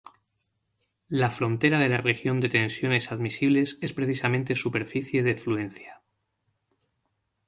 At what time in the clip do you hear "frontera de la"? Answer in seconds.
1.29-1.99